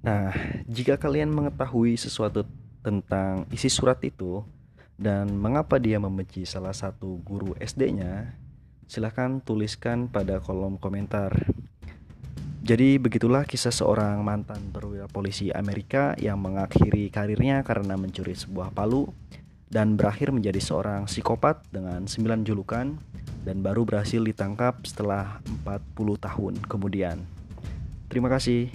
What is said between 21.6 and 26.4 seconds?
dengan 9 julukan dan baru berhasil ditangkap setelah 40